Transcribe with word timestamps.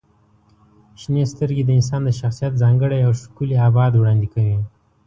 •شنې 1.01 1.23
سترګې 1.33 1.63
د 1.65 1.69
انسان 1.79 2.01
د 2.05 2.09
شخصیت 2.19 2.53
ځانګړی 2.61 2.99
او 3.07 3.11
ښکلی 3.21 3.55
ابعاد 3.67 3.93
وړاندې 3.95 4.27
کوي. 4.33 4.57